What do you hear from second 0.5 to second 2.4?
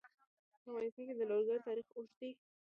په افغانستان کې د لوگر تاریخ اوږد دی.